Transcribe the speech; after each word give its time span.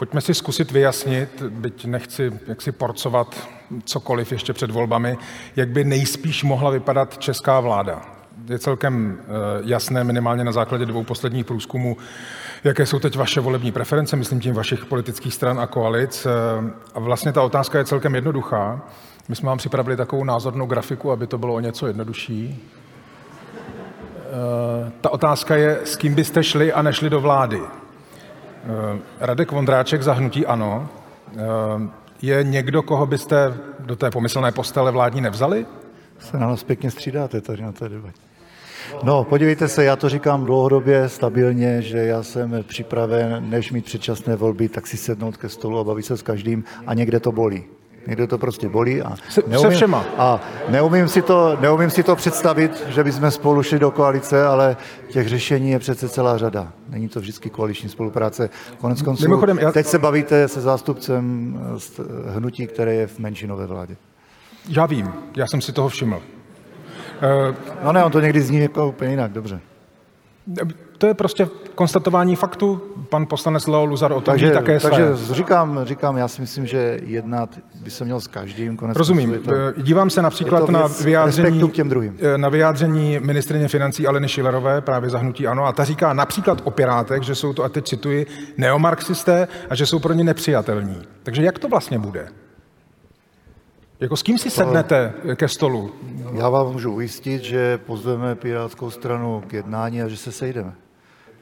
pojďme 0.00 0.20
si 0.20 0.34
zkusit 0.34 0.70
vyjasnit, 0.70 1.42
byť 1.42 1.84
nechci 1.84 2.32
jaksi 2.46 2.72
porcovat 2.72 3.48
cokoliv 3.84 4.32
ještě 4.32 4.52
před 4.52 4.70
volbami, 4.70 5.18
jak 5.56 5.68
by 5.68 5.84
nejspíš 5.84 6.44
mohla 6.44 6.70
vypadat 6.70 7.18
česká 7.18 7.60
vláda. 7.60 8.02
Je 8.48 8.58
celkem 8.58 9.18
eh, 9.20 9.26
jasné, 9.64 10.04
minimálně 10.04 10.44
na 10.44 10.52
základě 10.52 10.86
dvou 10.86 11.04
posledních 11.04 11.46
průzkumů, 11.46 11.96
jaké 12.64 12.86
jsou 12.86 12.98
teď 12.98 13.16
vaše 13.16 13.40
volební 13.40 13.72
preference, 13.72 14.16
myslím 14.16 14.40
tím 14.40 14.54
vašich 14.54 14.84
politických 14.84 15.34
stran 15.34 15.60
a 15.60 15.66
koalic. 15.66 16.26
Eh, 16.26 16.30
a 16.94 17.00
vlastně 17.00 17.32
ta 17.32 17.42
otázka 17.42 17.78
je 17.78 17.84
celkem 17.84 18.14
jednoduchá. 18.14 18.80
My 19.28 19.36
jsme 19.36 19.46
vám 19.46 19.58
připravili 19.58 19.96
takovou 19.96 20.24
názornou 20.24 20.66
grafiku, 20.66 21.12
aby 21.12 21.26
to 21.26 21.38
bylo 21.38 21.54
o 21.54 21.60
něco 21.60 21.86
jednodušší. 21.86 22.68
Eh, 24.16 24.92
ta 25.00 25.10
otázka 25.10 25.56
je, 25.56 25.80
s 25.84 25.96
kým 25.96 26.14
byste 26.14 26.44
šli 26.44 26.72
a 26.72 26.82
nešli 26.82 27.10
do 27.10 27.20
vlády. 27.20 27.60
Eh, 28.64 28.98
Radek 29.20 29.52
Vondráček 29.52 30.02
za 30.02 30.12
hnutí 30.12 30.46
ANO. 30.46 30.88
Je 32.22 32.44
někdo, 32.44 32.82
koho 32.82 33.06
byste 33.06 33.54
do 33.80 33.96
té 33.96 34.10
pomyslné 34.10 34.52
postele 34.52 34.90
vládní 34.90 35.20
nevzali? 35.20 35.66
Se 36.18 36.38
na 36.38 36.46
nás 36.46 36.64
pěkně 36.64 36.90
střídáte 36.90 37.40
tady 37.40 37.62
na 37.62 37.72
té 37.72 37.88
debatě. 37.88 38.20
No, 39.02 39.24
podívejte 39.24 39.68
se, 39.68 39.84
já 39.84 39.96
to 39.96 40.08
říkám 40.08 40.44
dlouhodobě, 40.44 41.08
stabilně, 41.08 41.82
že 41.82 41.98
já 41.98 42.22
jsem 42.22 42.64
připraven, 42.68 43.50
než 43.50 43.72
mít 43.72 43.84
předčasné 43.84 44.36
volby, 44.36 44.68
tak 44.68 44.86
si 44.86 44.96
sednout 44.96 45.36
ke 45.36 45.48
stolu 45.48 45.78
a 45.78 45.84
bavit 45.84 46.02
se 46.02 46.16
s 46.16 46.22
každým 46.22 46.64
a 46.86 46.94
někde 46.94 47.20
to 47.20 47.32
bolí. 47.32 47.64
Někde 48.06 48.26
to 48.26 48.38
prostě 48.38 48.68
bolí 48.68 49.02
a 49.02 49.16
se, 49.28 49.42
neumím, 49.46 49.70
se 49.70 49.76
všema. 49.76 50.04
A 50.18 50.40
neumím 50.68 51.08
si, 51.08 51.22
to, 51.22 51.58
neumím 51.60 51.90
si 51.90 52.02
to 52.02 52.16
představit, 52.16 52.86
že 52.88 53.04
bychom 53.04 53.30
spolu 53.30 53.62
šli 53.62 53.78
do 53.78 53.90
koalice, 53.90 54.46
ale 54.46 54.76
těch 55.08 55.28
řešení 55.28 55.70
je 55.70 55.78
přece 55.78 56.08
celá 56.08 56.38
řada. 56.38 56.72
Není 56.88 57.08
to 57.08 57.20
vždycky 57.20 57.50
koaliční 57.50 57.88
spolupráce. 57.88 58.50
Konec 58.78 59.02
konců, 59.02 59.22
Mimochodem, 59.22 59.58
já... 59.58 59.72
teď 59.72 59.86
se 59.86 59.98
bavíte 59.98 60.48
se 60.48 60.60
zástupcem 60.60 61.54
hnutí, 62.28 62.66
které 62.66 62.94
je 62.94 63.06
v 63.06 63.18
menšinové 63.18 63.66
vládě. 63.66 63.96
Já 64.68 64.86
vím, 64.86 65.12
já 65.36 65.46
jsem 65.46 65.60
si 65.60 65.72
toho 65.72 65.88
všiml. 65.88 66.16
Uh, 66.16 67.54
no 67.84 67.92
ne, 67.92 68.04
on 68.04 68.12
to 68.12 68.20
někdy 68.20 68.40
zní 68.40 68.58
jako 68.58 68.88
úplně 68.88 69.10
jinak, 69.10 69.32
dobře. 69.32 69.60
To 70.98 71.06
je 71.06 71.14
prostě 71.14 71.48
konstatování 71.74 72.36
faktu. 72.36 72.82
Pan 73.08 73.26
poslanec 73.26 73.66
Leo 73.66 73.84
Luzar 73.84 74.12
o 74.12 74.14
tom 74.14 74.22
takže, 74.22 74.50
také 74.50 74.80
Takže 74.80 75.16
své. 75.16 75.34
říkám, 75.34 75.80
říkám, 75.84 76.16
já 76.16 76.28
si 76.28 76.40
myslím, 76.40 76.66
že 76.66 77.00
jednat 77.02 77.58
by 77.82 77.90
se 77.90 78.04
měl 78.04 78.20
s 78.20 78.26
každým. 78.26 78.76
Konec 78.76 78.96
Rozumím. 78.96 79.38
To, 79.44 79.54
eh, 79.54 79.82
Dívám 79.82 80.10
se 80.10 80.22
například 80.22 80.68
na 80.68 80.86
vyjádření, 81.04 81.70
těm 81.70 81.88
druhým. 81.88 82.18
Eh, 82.20 82.38
na 82.38 82.48
vyjádření 82.48 83.18
ministrině 83.20 83.68
financí 83.68 84.06
Aleny 84.06 84.28
Šilerové, 84.28 84.80
právě 84.80 85.10
zahnutí 85.10 85.46
ANO, 85.46 85.64
a 85.64 85.72
ta 85.72 85.84
říká 85.84 86.12
například 86.12 86.60
o 86.64 86.70
Pirátech, 86.70 87.22
že 87.22 87.34
jsou 87.34 87.52
to, 87.52 87.64
a 87.64 87.68
teď 87.68 87.88
cituji, 87.88 88.26
neomarxisté 88.56 89.48
a 89.70 89.74
že 89.74 89.86
jsou 89.86 89.98
pro 89.98 90.12
ně 90.12 90.24
nepřijatelní. 90.24 91.02
Takže 91.22 91.42
jak 91.42 91.58
to 91.58 91.68
vlastně 91.68 91.98
bude? 91.98 92.28
Jako 94.00 94.16
s 94.16 94.22
kým 94.22 94.38
si 94.38 94.50
sednete 94.50 95.12
ke 95.34 95.48
stolu? 95.48 95.92
Já 96.32 96.48
vám 96.48 96.72
můžu 96.72 96.92
ujistit, 96.92 97.42
že 97.42 97.78
pozveme 97.78 98.34
Pirátskou 98.34 98.90
stranu 98.90 99.42
k 99.46 99.52
jednání 99.52 100.02
a 100.02 100.08
že 100.08 100.16
se 100.16 100.32
sejdeme. 100.32 100.74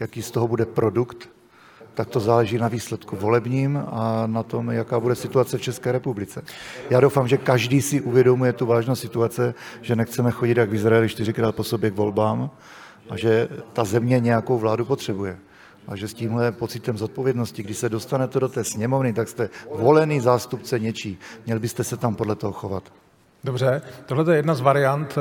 Jaký 0.00 0.22
z 0.22 0.30
toho 0.30 0.48
bude 0.48 0.66
produkt, 0.66 1.28
tak 1.94 2.08
to 2.08 2.20
záleží 2.20 2.58
na 2.58 2.68
výsledku 2.68 3.16
volebním 3.16 3.82
a 3.86 4.26
na 4.26 4.42
tom, 4.42 4.70
jaká 4.70 5.00
bude 5.00 5.14
situace 5.14 5.58
v 5.58 5.60
České 5.60 5.92
republice. 5.92 6.42
Já 6.90 7.00
doufám, 7.00 7.28
že 7.28 7.36
každý 7.36 7.82
si 7.82 8.00
uvědomuje 8.00 8.52
tu 8.52 8.66
vážnost 8.66 9.00
situace, 9.00 9.54
že 9.82 9.96
nechceme 9.96 10.30
chodit 10.30 10.56
jak 10.56 10.70
v 10.70 10.74
Izraeli 10.74 11.08
čtyřikrát 11.08 11.54
po 11.54 11.64
sobě 11.64 11.90
k 11.90 11.96
volbám 11.96 12.50
a 13.10 13.16
že 13.16 13.48
ta 13.72 13.84
země 13.84 14.20
nějakou 14.20 14.58
vládu 14.58 14.84
potřebuje 14.84 15.38
a 15.88 15.96
že 15.96 16.08
s 16.08 16.14
tímhle 16.14 16.52
pocitem 16.52 16.98
zodpovědnosti, 16.98 17.62
když 17.62 17.78
se 17.78 17.88
dostanete 17.88 18.40
do 18.40 18.48
té 18.48 18.64
sněmovny, 18.64 19.12
tak 19.12 19.28
jste 19.28 19.50
volený 19.74 20.20
zástupce 20.20 20.78
něčí. 20.78 21.18
Měl 21.46 21.60
byste 21.60 21.84
se 21.84 21.96
tam 21.96 22.14
podle 22.14 22.34
toho 22.34 22.52
chovat. 22.52 22.92
Dobře, 23.46 23.82
tohle 24.06 24.32
je 24.32 24.36
jedna 24.36 24.54
z 24.54 24.60
variant. 24.60 25.18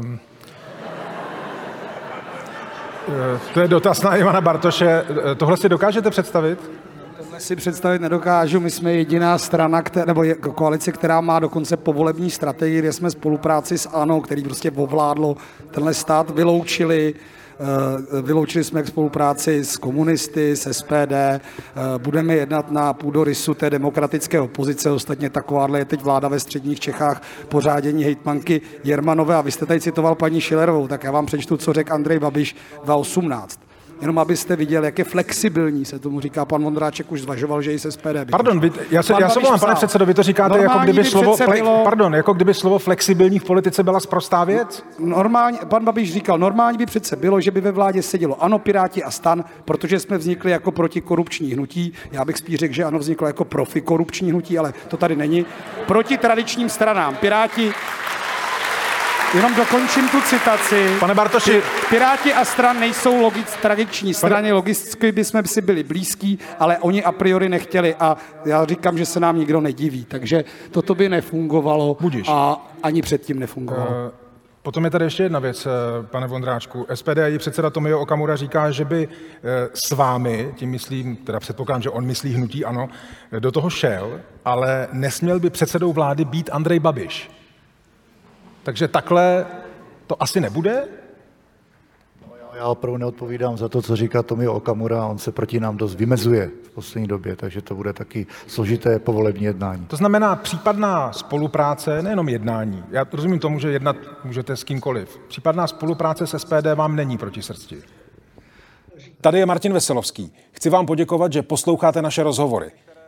Um, 0.00 0.18
to 3.54 3.60
je 3.60 3.68
dotaz 3.68 4.02
na 4.02 4.16
Ivana 4.16 4.40
Bartoše. 4.40 5.04
Tohle 5.36 5.56
si 5.56 5.68
dokážete 5.68 6.10
představit? 6.10 6.70
Tohle 7.16 7.40
si 7.40 7.56
představit 7.56 8.02
nedokážu. 8.02 8.60
My 8.60 8.70
jsme 8.70 8.92
jediná 8.92 9.38
strana, 9.38 9.82
která, 9.82 10.06
nebo 10.06 10.24
koalice, 10.54 10.92
která 10.92 11.20
má 11.20 11.38
dokonce 11.38 11.76
povolební 11.76 12.30
strategii, 12.30 12.78
kde 12.78 12.92
jsme 12.92 13.10
spolupráci 13.10 13.78
s 13.78 13.88
ANO, 13.88 14.20
který 14.20 14.42
prostě 14.42 14.70
ovládlo 14.70 15.36
tenhle 15.70 15.94
stát, 15.94 16.30
vyloučili 16.30 17.14
Eh, 17.14 17.41
vyloučili 18.22 18.64
jsme 18.64 18.82
k 18.82 18.86
spolupráci 18.86 19.64
s 19.64 19.76
komunisty, 19.76 20.56
s 20.56 20.72
SPD, 20.72 21.12
eh, 21.12 21.40
budeme 21.98 22.34
jednat 22.34 22.70
na 22.70 22.92
půdorysu 22.92 23.54
té 23.54 23.70
demokratické 23.70 24.40
opozice, 24.40 24.90
ostatně 24.90 25.30
takováhle 25.30 25.78
je 25.78 25.84
teď 25.84 26.02
vláda 26.02 26.28
ve 26.28 26.40
středních 26.40 26.80
Čechách, 26.80 27.22
pořádění 27.48 28.04
hejtmanky 28.04 28.60
Jermanové. 28.84 29.36
A 29.36 29.40
vy 29.40 29.52
jste 29.52 29.66
tady 29.66 29.80
citoval 29.80 30.14
paní 30.14 30.40
Šilerovou, 30.40 30.88
tak 30.88 31.04
já 31.04 31.10
vám 31.10 31.26
přečtu, 31.26 31.56
co 31.56 31.72
řekl 31.72 31.92
Andrej 31.92 32.18
Babiš 32.18 32.56
2018 32.84 33.71
jenom 34.02 34.18
abyste 34.18 34.56
viděl, 34.56 34.84
jak 34.84 34.98
je 34.98 35.04
flexibilní, 35.04 35.84
se 35.84 35.98
tomu 35.98 36.20
říká. 36.20 36.44
Pan 36.44 36.62
Vondráček 36.62 37.12
už 37.12 37.22
zvažoval, 37.22 37.62
že 37.62 37.72
i 37.72 37.78
se 37.78 37.92
SPD. 37.92 38.30
Pardon, 38.30 38.60
vy, 38.60 38.72
já 38.90 39.02
se, 39.02 39.14
já 39.20 39.28
se 39.28 39.40
volám, 39.40 39.60
pane 39.60 39.74
předsedo, 39.74 40.06
vy 40.06 40.14
to 40.14 40.22
říkáte, 40.22 40.58
jako 40.58 40.78
kdyby, 40.78 41.04
slovo, 41.04 41.36
bylo... 41.50 41.80
pardon, 41.84 42.14
jako 42.14 42.32
kdyby 42.32 42.54
slovo 42.54 42.78
flexibilní 42.78 43.38
v 43.38 43.44
politice 43.44 43.82
byla 43.82 44.00
sprostá 44.00 44.44
věc? 44.44 44.84
Normálně, 44.98 45.58
pan 45.68 45.84
Babiš 45.84 46.12
říkal, 46.12 46.38
normálně 46.38 46.78
by 46.78 46.86
přece 46.86 47.16
bylo, 47.16 47.40
že 47.40 47.50
by 47.50 47.60
ve 47.60 47.72
vládě 47.72 48.02
sedělo 48.02 48.42
ano, 48.44 48.58
Piráti 48.58 49.04
a 49.04 49.10
stan, 49.10 49.44
protože 49.64 50.00
jsme 50.00 50.18
vznikli 50.18 50.50
jako 50.50 50.72
protikorupční 50.72 51.52
hnutí. 51.52 51.92
Já 52.12 52.24
bych 52.24 52.36
spíš 52.36 52.56
řekl, 52.56 52.74
že 52.74 52.84
ano, 52.84 52.98
vzniklo 52.98 53.26
jako 53.26 53.44
profikorupční 53.44 54.30
hnutí, 54.30 54.58
ale 54.58 54.74
to 54.88 54.96
tady 54.96 55.16
není. 55.16 55.46
Proti 55.86 56.18
tradičním 56.18 56.68
stranám. 56.68 57.16
Piráti 57.16 57.72
Jenom 59.34 59.54
dokončím 59.54 60.08
tu 60.08 60.20
citaci. 60.20 60.96
Pane 61.00 61.14
Bartoši. 61.14 61.62
Piráti 61.90 62.34
a 62.34 62.44
stran 62.44 62.80
nejsou 62.80 63.22
logic, 63.22 63.56
tradiční 63.62 64.14
strany, 64.14 64.34
Pane... 64.34 64.52
logicky 64.52 65.12
bychom 65.12 65.44
si 65.44 65.60
byli 65.60 65.82
blízký, 65.82 66.38
ale 66.58 66.78
oni 66.78 67.04
a 67.04 67.12
priori 67.12 67.48
nechtěli 67.48 67.94
a 67.94 68.16
já 68.44 68.64
říkám, 68.64 68.98
že 68.98 69.06
se 69.06 69.20
nám 69.20 69.38
nikdo 69.38 69.60
nediví, 69.60 70.04
takže 70.04 70.44
toto 70.70 70.94
by 70.94 71.08
nefungovalo 71.08 71.96
Budiš. 72.00 72.28
a 72.30 72.66
ani 72.82 73.02
předtím 73.02 73.38
nefungovalo. 73.38 73.90
Uh... 73.90 74.10
Potom 74.62 74.84
je 74.84 74.90
tady 74.90 75.04
ještě 75.04 75.22
jedna 75.22 75.38
věc, 75.38 75.66
eh, 75.66 75.70
pane 76.06 76.26
Vondráčku. 76.26 76.86
SPD 76.94 77.18
a 77.18 77.26
její 77.26 77.38
předseda 77.38 77.70
Tomio 77.70 78.00
Okamura 78.00 78.36
říká, 78.36 78.70
že 78.70 78.84
by 78.84 79.08
eh, 79.08 79.68
s 79.74 79.90
vámi, 79.90 80.52
tím 80.56 80.70
myslím, 80.70 81.16
teda 81.16 81.40
předpokládám, 81.40 81.82
že 81.82 81.90
on 81.90 82.04
myslí 82.06 82.34
hnutí 82.34 82.64
ano, 82.64 82.88
do 83.38 83.52
toho 83.52 83.70
šel, 83.70 84.20
ale 84.44 84.88
nesměl 84.92 85.40
by 85.40 85.50
předsedou 85.50 85.92
vlády 85.92 86.24
být 86.24 86.50
Andrej 86.52 86.80
Babiš. 86.80 87.41
Takže 88.62 88.88
takhle 88.88 89.46
to 90.06 90.22
asi 90.22 90.40
nebude? 90.40 90.88
Já 92.54 92.66
opravdu 92.66 92.96
neodpovídám 92.96 93.56
za 93.56 93.68
to, 93.68 93.82
co 93.82 93.96
říká 93.96 94.22
Tomio 94.22 94.52
Okamura, 94.52 95.06
on 95.06 95.18
se 95.18 95.32
proti 95.32 95.60
nám 95.60 95.76
dost 95.76 95.94
vymezuje 95.94 96.50
v 96.62 96.70
poslední 96.70 97.08
době, 97.08 97.36
takže 97.36 97.62
to 97.62 97.74
bude 97.74 97.92
taky 97.92 98.26
složité 98.46 98.98
povolební 98.98 99.44
jednání. 99.44 99.86
To 99.86 99.96
znamená 99.96 100.36
případná 100.36 101.12
spolupráce, 101.12 102.02
nejenom 102.02 102.28
jednání. 102.28 102.84
Já 102.90 103.06
rozumím 103.12 103.38
tomu, 103.38 103.58
že 103.58 103.70
jednat 103.70 103.96
můžete 104.24 104.56
s 104.56 104.64
kýmkoliv. 104.64 105.20
Případná 105.28 105.66
spolupráce 105.66 106.26
s 106.26 106.38
SPD 106.38 106.66
vám 106.74 106.96
není 106.96 107.18
proti 107.18 107.42
srdci. 107.42 107.82
Tady 109.20 109.38
je 109.38 109.46
Martin 109.46 109.72
Veselovský. 109.72 110.32
Chci 110.52 110.70
vám 110.70 110.86
poděkovat, 110.86 111.32
že 111.32 111.42
posloucháte 111.42 112.02
naše 112.02 112.22
rozhovory. 112.22 112.70